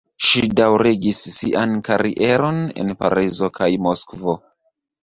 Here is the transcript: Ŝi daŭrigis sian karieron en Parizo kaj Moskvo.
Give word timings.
Ŝi 0.27 0.39
daŭrigis 0.59 1.19
sian 1.35 1.77
karieron 1.89 2.61
en 2.85 2.93
Parizo 3.05 3.53
kaj 3.61 3.71
Moskvo. 3.89 4.41